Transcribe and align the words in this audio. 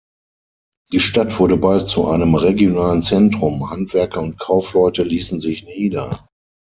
Die 0.91 0.99
Stadt 0.99 1.37
wurde 1.37 1.57
bald 1.57 1.87
zu 1.87 2.07
einem 2.07 2.33
regionalen 2.33 3.03
Zentrum, 3.03 3.69
Handwerker 3.69 4.19
und 4.19 4.39
Kaufleute 4.39 5.03
ließen 5.03 5.39
sich 5.41 5.63
nieder. 5.63 6.25